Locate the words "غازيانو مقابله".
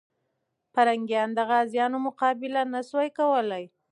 1.49-2.61